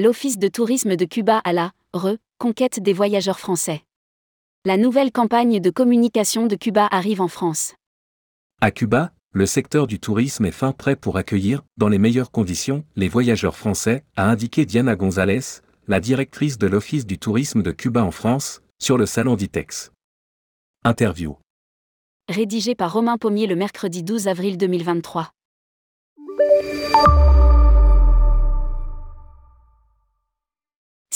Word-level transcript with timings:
L'Office 0.00 0.38
de 0.38 0.46
tourisme 0.46 0.94
de 0.94 1.04
Cuba 1.04 1.38
à 1.38 1.52
la 1.52 1.72
reconquête 1.92 2.78
des 2.78 2.92
voyageurs 2.92 3.40
français. 3.40 3.82
La 4.64 4.76
nouvelle 4.76 5.10
campagne 5.10 5.58
de 5.58 5.70
communication 5.70 6.46
de 6.46 6.54
Cuba 6.54 6.86
arrive 6.88 7.20
en 7.20 7.26
France. 7.26 7.74
À 8.60 8.70
Cuba, 8.70 9.10
le 9.32 9.44
secteur 9.44 9.88
du 9.88 9.98
tourisme 9.98 10.44
est 10.44 10.52
fin 10.52 10.70
prêt 10.70 10.94
pour 10.94 11.16
accueillir, 11.16 11.64
dans 11.78 11.88
les 11.88 11.98
meilleures 11.98 12.30
conditions, 12.30 12.84
les 12.94 13.08
voyageurs 13.08 13.56
français, 13.56 14.04
a 14.14 14.30
indiqué 14.30 14.66
Diana 14.66 14.94
González, 14.94 15.62
la 15.88 15.98
directrice 15.98 16.58
de 16.58 16.68
l'Office 16.68 17.04
du 17.04 17.18
tourisme 17.18 17.64
de 17.64 17.72
Cuba 17.72 18.04
en 18.04 18.12
France, 18.12 18.62
sur 18.78 18.98
le 18.98 19.06
salon 19.06 19.34
d'ITEX. 19.34 19.90
Interview. 20.84 21.38
Rédigé 22.28 22.76
par 22.76 22.92
Romain 22.92 23.18
Pommier 23.18 23.48
le 23.48 23.56
mercredi 23.56 24.04
12 24.04 24.28
avril 24.28 24.58
2023. 24.58 25.32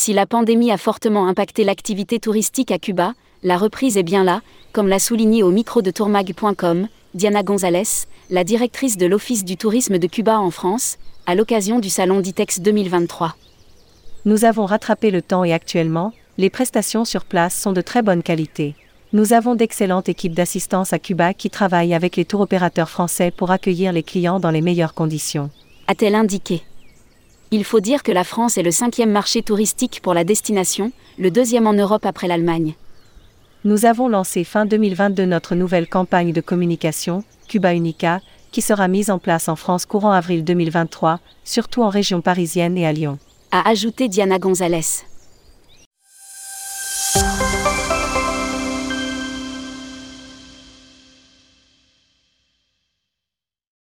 Si 0.05 0.13
la 0.13 0.27
pandémie 0.27 0.73
a 0.73 0.79
fortement 0.79 1.29
impacté 1.29 1.63
l'activité 1.63 2.19
touristique 2.19 2.73
à 2.73 2.81
Cuba, 2.81 3.15
la 3.45 3.57
reprise 3.57 3.97
est 3.97 4.03
bien 4.03 4.25
là, 4.25 4.43
comme 4.73 4.89
l'a 4.89 4.99
souligné 4.99 5.45
au 5.45 5.53
micro 5.53 5.81
de 5.81 5.93
tourmag.com, 5.93 6.89
Diana 7.15 7.45
González, 7.45 8.09
la 8.29 8.43
directrice 8.43 8.97
de 8.97 9.07
l'Office 9.07 9.45
du 9.45 9.57
tourisme 9.57 9.99
de 9.99 10.07
Cuba 10.09 10.41
en 10.41 10.51
France, 10.51 10.99
à 11.27 11.37
l'occasion 11.37 11.79
du 11.79 11.89
salon 11.89 12.19
d'ITEX 12.19 12.59
2023. 12.63 13.37
Nous 14.25 14.45
avons 14.45 14.67
rattrapé 14.67 15.13
le 15.13 15.23
temps 15.23 15.45
et 15.45 15.53
actuellement, 15.53 16.13
les 16.37 16.51
prestations 16.51 17.05
sur 17.05 17.25
place 17.25 17.55
sont 17.55 17.71
de 17.71 17.81
très 17.81 18.03
bonne 18.03 18.25
qualité. 18.25 18.75
Nous 19.13 19.33
avons 19.33 19.55
d'excellentes 19.55 20.09
équipes 20.09 20.35
d'assistance 20.35 20.93
à 20.93 20.99
Cuba 20.99 21.33
qui 21.33 21.49
travaillent 21.49 21.95
avec 21.95 22.17
les 22.17 22.25
tour 22.25 22.41
opérateurs 22.41 22.91
français 22.91 23.31
pour 23.31 23.53
accueillir 23.53 23.93
les 23.93 24.03
clients 24.03 24.41
dans 24.41 24.51
les 24.51 24.63
meilleures 24.63 24.95
conditions. 24.95 25.51
A-t-elle 25.87 26.17
indiqué 26.17 26.65
Il 27.55 27.65
faut 27.65 27.81
dire 27.81 28.03
que 28.03 28.13
la 28.13 28.25
France 28.25 28.57
est 28.57 28.63
le 28.63 28.71
cinquième 28.71 29.11
marché 29.11 29.43
touristique 29.43 30.01
pour 30.03 30.15
la 30.15 30.25
destination, 30.25 30.91
le 31.19 31.31
deuxième 31.31 31.67
en 31.67 31.75
Europe 31.75 32.07
après 32.07 32.27
l'Allemagne. 32.27 32.77
Nous 33.65 33.85
avons 33.85 34.09
lancé 34.09 34.43
fin 34.43 34.65
2022 34.65 35.27
notre 35.27 35.55
nouvelle 35.55 35.87
campagne 35.87 36.33
de 36.33 36.41
communication, 36.41 37.25
Cuba 37.49 37.75
Unica, 37.75 38.23
qui 38.53 38.63
sera 38.63 38.89
mise 38.89 39.11
en 39.11 39.19
place 39.19 39.51
en 39.51 39.57
France 39.57 39.85
courant 39.85 40.13
avril 40.13 40.45
2023, 40.45 41.21
surtout 41.45 41.83
en 41.83 41.91
région 41.91 42.23
parisienne 42.23 42.79
et 42.79 42.87
à 42.87 42.93
Lyon. 42.95 43.19
A 43.51 43.69
ajouté 43.69 44.09
Diana 44.09 44.39
González. 44.39 45.05